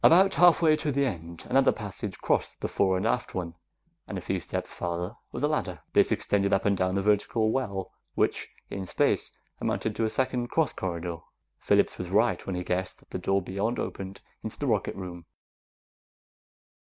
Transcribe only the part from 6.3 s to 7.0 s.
up and down